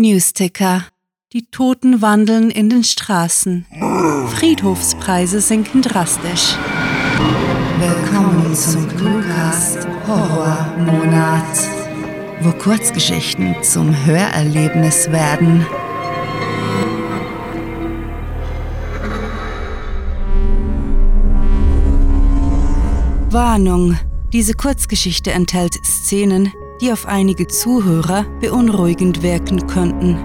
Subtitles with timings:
[0.00, 0.86] Newsticker.
[1.34, 3.66] Die Toten wandeln in den Straßen.
[4.34, 6.56] Friedhofspreise sinken drastisch.
[7.78, 11.68] Willkommen zum Cluecast Horrormonat,
[12.40, 15.66] wo Kurzgeschichten zum Hörerlebnis werden.
[23.30, 23.98] Warnung.
[24.32, 30.18] Diese Kurzgeschichte enthält Szenen, die auf einige Zuhörer beunruhigend wirken könnten.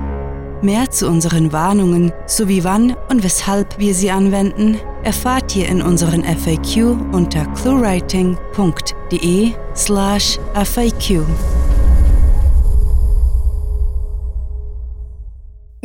[0.62, 6.23] Mehr zu unseren Warnungen sowie wann und weshalb wir sie anwenden, erfahrt ihr in unseren
[6.23, 11.22] FAQ unter cluewriting.de slash FAQ.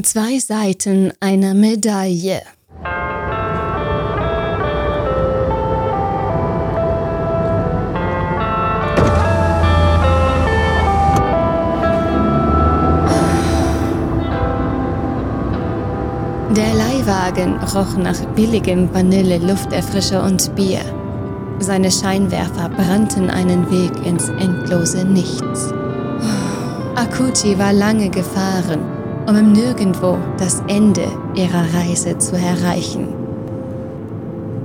[0.02, 2.41] Zwei Seiten einer Medaille.
[17.30, 20.80] Leihwagen roch nach billigem Vanille-Lufterfrischer und Bier.
[21.59, 25.73] Seine Scheinwerfer brannten einen Weg ins endlose Nichts.
[26.96, 28.80] Akuchi war lange gefahren,
[29.27, 31.04] um im Nirgendwo das Ende
[31.35, 33.09] ihrer Reise zu erreichen.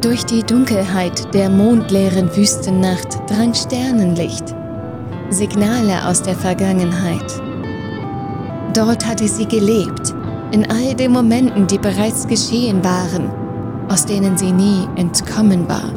[0.02, 4.56] Durch die Dunkelheit der mondleeren Wüstennacht drang Sternenlicht,
[5.30, 7.42] Signale aus der Vergangenheit.
[8.74, 10.14] Dort hatte sie gelebt,
[10.56, 13.30] in all den Momenten, die bereits geschehen waren,
[13.90, 15.92] aus denen sie nie entkommen war.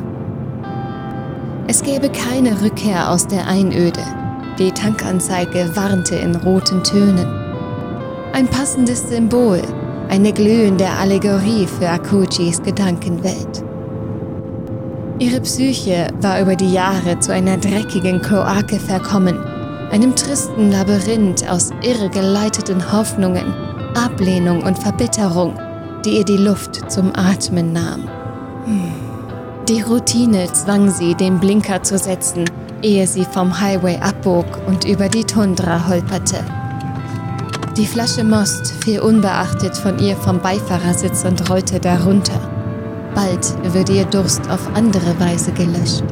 [1.69, 4.03] Es gäbe keine Rückkehr aus der Einöde.
[4.59, 7.29] Die Tankanzeige warnte in roten Tönen.
[8.33, 9.63] Ein passendes Symbol,
[10.09, 13.63] eine glühende Allegorie für Akuchis Gedankenwelt.
[15.21, 19.39] Ihre Psyche war über die Jahre zu einer dreckigen Kloake verkommen,
[19.93, 23.68] einem tristen Labyrinth aus irregeleiteten Hoffnungen,
[23.99, 25.59] Ablehnung und Verbitterung,
[26.05, 28.09] die ihr die Luft zum Atmen nahm.
[29.69, 32.45] Die Routine zwang sie, den Blinker zu setzen,
[32.81, 36.39] ehe sie vom Highway abbog und über die Tundra holperte.
[37.77, 42.41] Die Flasche Most fiel unbeachtet von ihr vom Beifahrersitz und rollte darunter.
[43.15, 46.05] Bald würde ihr Durst auf andere Weise gelöscht.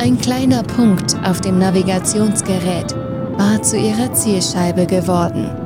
[0.00, 2.94] Ein kleiner Punkt auf dem Navigationsgerät
[3.38, 5.63] war zu ihrer Zielscheibe geworden.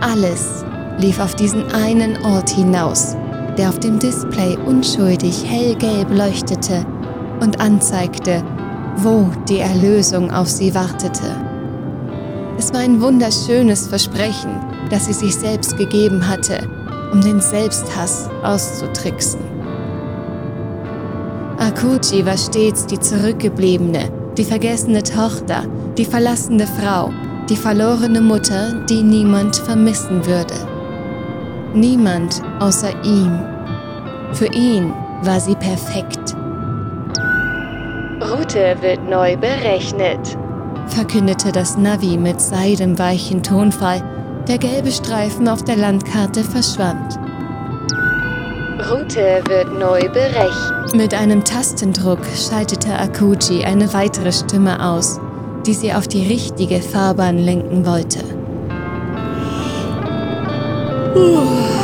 [0.00, 0.64] Alles
[0.98, 3.16] lief auf diesen einen Ort hinaus,
[3.58, 6.86] der auf dem Display unschuldig hellgelb leuchtete
[7.40, 8.42] und anzeigte,
[8.96, 11.36] wo die Erlösung auf sie wartete.
[12.56, 14.50] Es war ein wunderschönes Versprechen,
[14.90, 16.66] das sie sich selbst gegeben hatte,
[17.12, 19.40] um den Selbsthass auszutricksen.
[21.58, 25.64] Akuchi war stets die Zurückgebliebene, die vergessene Tochter,
[25.98, 27.10] die verlassene Frau,
[27.50, 30.54] die verlorene Mutter, die niemand vermissen würde.
[31.74, 33.40] Niemand außer ihm.
[34.32, 36.36] Für ihn war sie perfekt.
[38.22, 40.38] Route wird neu berechnet,
[40.86, 44.00] verkündete das Navi mit seidenweichen Tonfall.
[44.46, 47.18] Der gelbe Streifen auf der Landkarte verschwand.
[48.90, 50.94] Route wird neu berechnet.
[50.94, 55.20] Mit einem Tastendruck schaltete Akuji eine weitere Stimme aus
[55.70, 58.18] die sie auf die richtige Fahrbahn lenken wollte.
[61.14, 61.79] Er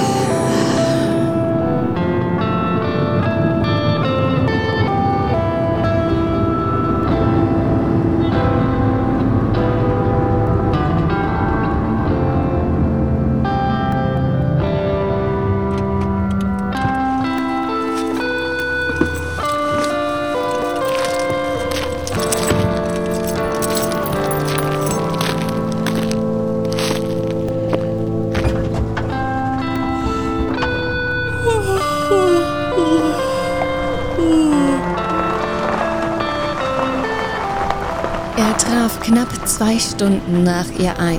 [38.87, 41.19] traf knapp zwei Stunden nach ihr ein.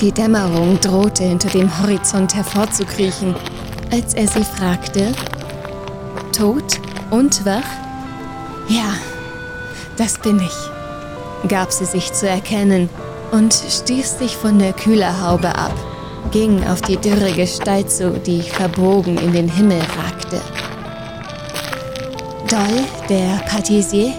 [0.00, 3.34] Die Dämmerung drohte hinter dem Horizont hervorzukriechen,
[3.92, 5.12] als er sie fragte,
[6.34, 6.80] Tot
[7.10, 7.68] und wach?
[8.68, 8.94] Ja,
[9.98, 12.88] das bin ich, gab sie sich zu erkennen
[13.30, 15.74] und stieß sich von der Kühlerhaube ab,
[16.30, 20.40] ging auf die dürre Gestalt zu, die verbogen in den Himmel ragte.
[22.48, 24.14] Doll, der Patissier?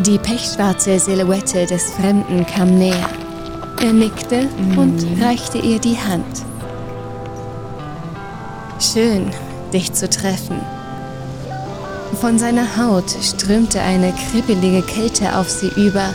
[0.00, 3.08] Die pechschwarze Silhouette des Fremden kam näher.
[3.80, 6.44] Er nickte und reichte ihr die Hand.
[8.80, 9.30] Schön,
[9.72, 10.60] dich zu treffen.
[12.20, 16.14] Von seiner Haut strömte eine kribbelige Kälte auf sie über,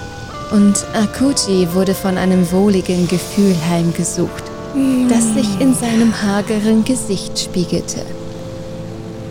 [0.51, 4.43] und Akuchi wurde von einem wohligen Gefühl heimgesucht,
[5.07, 8.01] das sich in seinem hageren Gesicht spiegelte.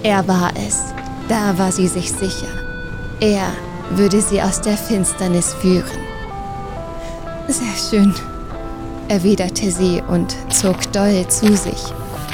[0.03, 0.95] Er war es,
[1.29, 2.47] da war sie sich sicher.
[3.21, 3.51] Er
[3.91, 5.99] würde sie aus der Finsternis führen.
[7.49, 8.15] Sehr schön,
[9.09, 11.83] erwiderte sie und zog Doyle zu sich,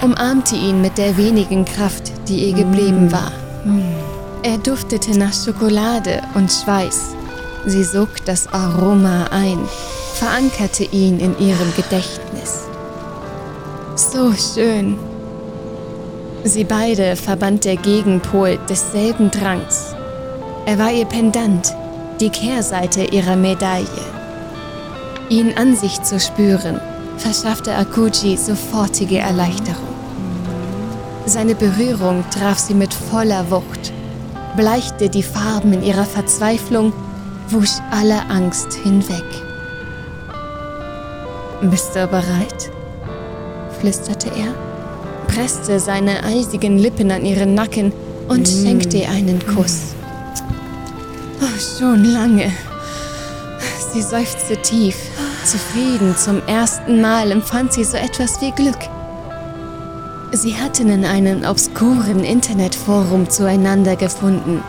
[0.03, 3.33] umarmte ihn mit der wenigen Kraft, die ihr geblieben war.
[4.43, 7.15] Er duftete nach Schokolade und Schweiß.
[7.67, 9.59] Sie sog das Aroma ein,
[10.15, 12.65] verankerte ihn in ihrem Gedächtnis.
[13.97, 14.99] So schön.
[16.45, 19.94] Sie beide verband der Gegenpol desselben Drangs.
[20.67, 21.75] Er war ihr Pendant,
[22.21, 23.87] die Kehrseite ihrer Medaille.
[25.29, 26.81] Ihn an sich zu spüren,
[27.19, 29.95] verschaffte Akuji sofortige Erleichterung.
[31.27, 33.93] Seine Berührung traf sie mit voller Wucht,
[34.57, 36.95] bleichte die Farben in ihrer Verzweiflung,
[37.49, 39.25] wusch alle Angst hinweg.
[41.63, 42.71] Bist du bereit?
[43.81, 44.55] flüsterte er,
[45.27, 47.93] presste seine eisigen Lippen an ihren Nacken
[48.29, 49.94] und schenkte ihr einen Kuss.
[51.41, 52.53] Oh, schon lange.
[53.93, 54.97] Sie seufzte tief.
[55.45, 58.79] Zufrieden zum ersten Mal empfand sie so etwas wie Glück.
[60.33, 64.63] Sie hatten in einem obskuren Internetforum zueinander gefunden.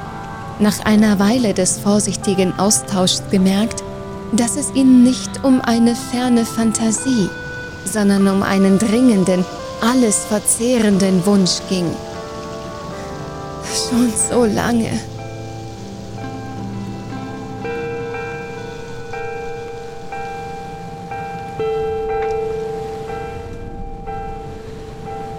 [0.59, 3.83] Nach einer Weile des vorsichtigen Austauschs gemerkt,
[4.31, 7.29] dass es ihnen nicht um eine ferne Fantasie,
[7.85, 9.43] sondern um einen dringenden,
[9.81, 11.89] alles verzehrenden Wunsch ging.
[13.89, 14.91] Schon so lange.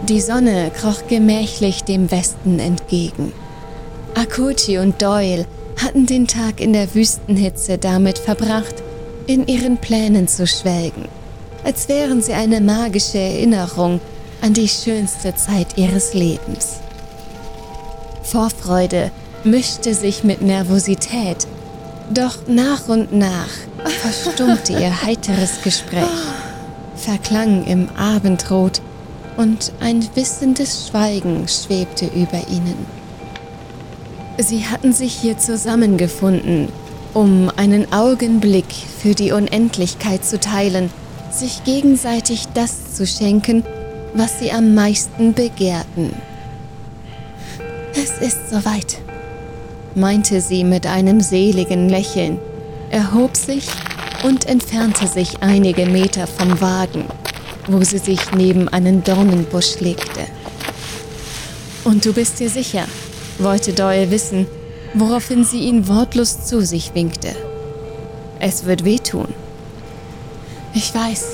[0.09, 3.33] Die Sonne kroch gemächlich dem Westen entgegen.
[4.15, 5.47] Akuchi und Doyle
[5.83, 8.77] hatten den Tag in der Wüstenhitze damit verbracht,
[9.27, 11.07] in ihren Plänen zu schwelgen,
[11.65, 14.01] als wären sie eine magische Erinnerung
[14.43, 16.77] an die schönste Zeit ihres Lebens.
[18.23, 19.11] Vorfreude
[19.43, 21.49] mischte sich mit Nervosität,
[22.15, 23.51] doch nach und nach
[23.85, 26.05] verstummte ihr heiteres Gespräch,
[26.95, 28.81] verklang im Abendrot
[29.37, 32.87] und ein wissendes Schweigen schwebte über ihnen.
[34.39, 36.69] Sie hatten sich hier zusammengefunden,
[37.15, 38.67] um einen Augenblick
[38.99, 40.91] für die Unendlichkeit zu teilen,
[41.31, 43.65] sich gegenseitig das zu schenken,
[44.15, 46.13] was sie am meisten begehrten.
[47.93, 48.99] Es ist soweit,
[49.95, 52.39] meinte sie mit einem seligen Lächeln,
[52.91, 53.67] erhob sich
[54.23, 57.05] und entfernte sich einige Meter vom Wagen
[57.69, 60.27] wo sie sich neben einen Dornenbusch legte.
[61.85, 62.85] Und du bist dir sicher,
[63.39, 64.47] wollte Doyle wissen,
[64.95, 67.35] woraufhin sie ihn wortlos zu sich winkte.
[68.41, 69.29] Es wird wehtun.
[70.75, 71.25] Ich weiß.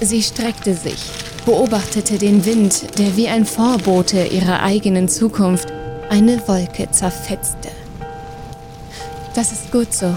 [0.00, 0.98] Sie streckte sich,
[1.46, 5.68] beobachtete den Wind, der wie ein Vorbote ihrer eigenen Zukunft
[6.10, 7.70] eine Wolke zerfetzte.
[9.34, 10.14] Das ist gut so.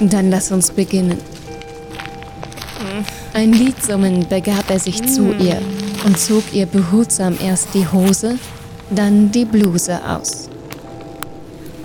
[0.00, 1.18] Dann lass uns beginnen.
[3.34, 5.60] Ein Lied summend begab er sich zu ihr
[6.04, 8.38] und zog ihr behutsam erst die Hose,
[8.90, 10.48] dann die Bluse aus.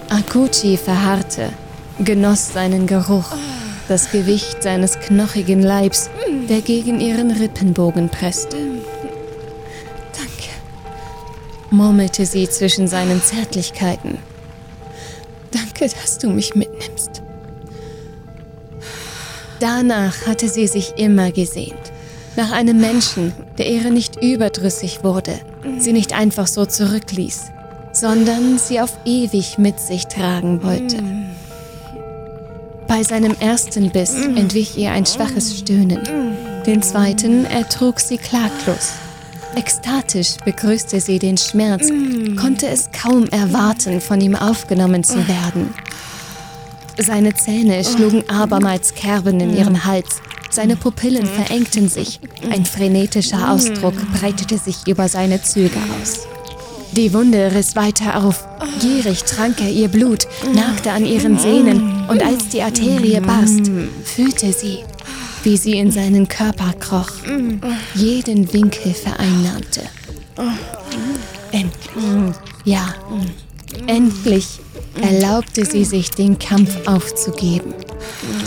[0.10, 1.50] Akuchi verharrte,
[2.00, 3.32] genoss seinen Geruch,
[3.88, 6.10] das Gewicht seines knochigen Leibs,
[6.48, 8.58] der gegen ihren Rippenbogen presste.
[10.14, 10.52] Danke,
[11.72, 14.20] murmelte sie zwischen seinen Zärtlichkeiten.
[15.52, 17.23] Danke, dass du mich mitnimmst.
[19.64, 21.94] Danach hatte sie sich immer gesehnt.
[22.36, 25.40] Nach einem Menschen, der ihre nicht überdrüssig wurde,
[25.80, 27.44] sie nicht einfach so zurückließ,
[27.94, 30.98] sondern sie auf ewig mit sich tragen wollte.
[32.90, 36.02] Bei seinem ersten Biss entwich ihr ein schwaches Stöhnen.
[36.66, 38.96] Den zweiten ertrug sie klaglos.
[39.56, 41.88] Ekstatisch begrüßte sie den Schmerz,
[42.38, 45.74] konnte es kaum erwarten, von ihm aufgenommen zu werden.
[46.98, 50.22] Seine Zähne schlugen abermals Kerben in ihren Hals.
[50.50, 52.20] Seine Pupillen verengten sich.
[52.52, 56.28] Ein frenetischer Ausdruck breitete sich über seine Züge aus.
[56.92, 58.46] Die Wunde riss weiter auf.
[58.80, 63.72] Gierig trank er ihr Blut, nagte an ihren Sehnen und als die Arterie barst,
[64.04, 64.80] fühlte sie,
[65.44, 67.10] wie sie in seinen Körper kroch,
[67.96, 69.82] jeden Winkel vereinnahmte.
[71.52, 72.36] Endlich.
[72.66, 72.94] Ja,
[73.88, 74.60] endlich
[75.02, 77.74] erlaubte sie sich, den Kampf aufzugeben,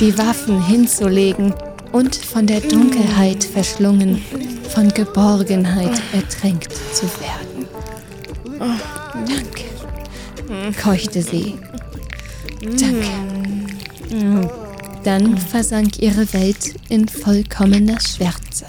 [0.00, 1.52] die Waffen hinzulegen
[1.92, 4.22] und von der Dunkelheit verschlungen,
[4.68, 7.66] von Geborgenheit ertränkt zu werden.
[9.26, 11.54] Danke, keuchte sie.
[12.62, 13.06] Danke.
[15.04, 18.66] Dann versank ihre Welt in vollkommener Schwärze.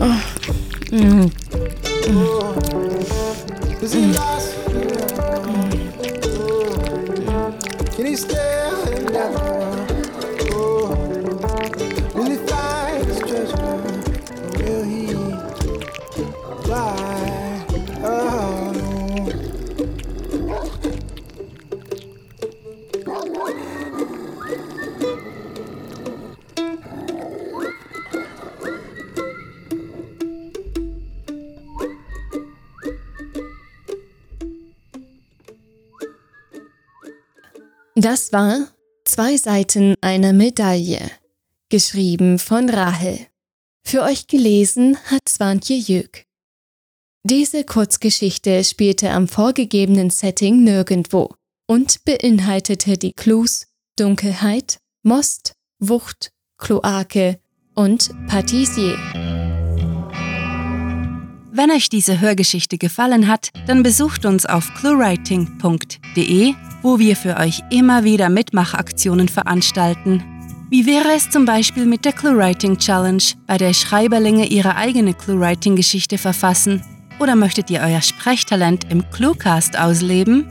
[0.00, 0.20] 啊
[0.92, 1.30] 嗯。
[38.00, 38.68] Das war
[39.08, 41.10] Zwei Seiten einer Medaille,
[41.70, 43.18] geschrieben von Rahel.
[43.82, 46.24] Für euch gelesen hat Swantje Jück.
[47.24, 51.30] Diese Kurzgeschichte spielte am vorgegebenen Setting nirgendwo
[51.66, 57.40] und beinhaltete die Clues Dunkelheit, Most, Wucht, Kloake
[57.74, 58.98] und Patissier.
[61.50, 67.62] Wenn euch diese Hörgeschichte gefallen hat, dann besucht uns auf cluewriting.de, wo wir für euch
[67.70, 70.22] immer wieder Mitmachaktionen veranstalten.
[70.70, 76.18] Wie wäre es zum Beispiel mit der ClueWriting Challenge, bei der Schreiberlinge ihre eigene ClueWriting-Geschichte
[76.18, 76.82] verfassen?
[77.18, 80.46] Oder möchtet ihr euer Sprechtalent im Cluecast ausleben?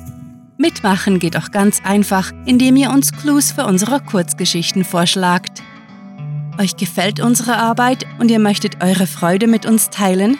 [0.57, 5.62] Mitmachen geht auch ganz einfach, indem ihr uns Clues für unsere Kurzgeschichten vorschlagt.
[6.57, 10.39] Euch gefällt unsere Arbeit und ihr möchtet eure Freude mit uns teilen?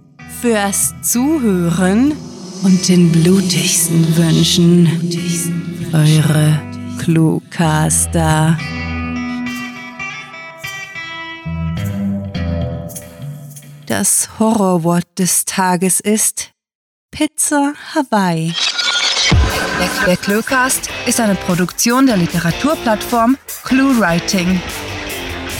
[0.41, 2.13] fürs Zuhören
[2.63, 4.87] und den blutigsten Wünschen.
[5.93, 6.59] Eure
[6.97, 8.57] Cluecaster.
[13.85, 16.49] Das Horrorwort des Tages ist
[17.11, 18.51] Pizza Hawaii.
[20.07, 24.59] Der Cluecast ist eine Produktion der Literaturplattform ClueWriting.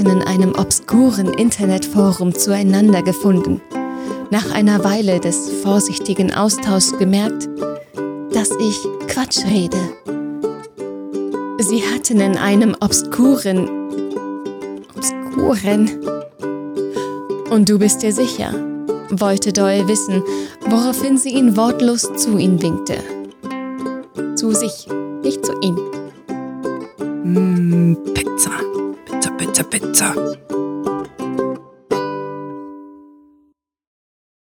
[0.00, 3.60] Hatten in einem obskuren Internetforum zueinander gefunden.
[4.30, 7.48] Nach einer Weile des vorsichtigen Austauschs gemerkt,
[8.32, 8.78] dass ich
[9.08, 9.76] Quatsch rede.
[11.58, 13.68] Sie hatten in einem obskuren...
[14.96, 15.90] obskuren...
[17.50, 18.54] Und du bist dir sicher?
[19.10, 20.22] wollte Doyle wissen,
[20.66, 22.96] woraufhin sie ihn wortlos zu ihm winkte.
[24.36, 24.86] Zu sich,
[25.22, 25.76] nicht zu ihm.
[27.24, 28.69] Mm, Pizza.
[29.40, 30.49] Pizza, Pizza.